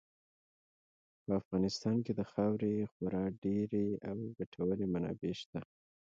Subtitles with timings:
[1.23, 5.59] په افغانستان کې د خاورې خورا ډېرې او ګټورې منابع شته.